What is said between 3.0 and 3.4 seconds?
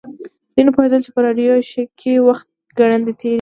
تیریږي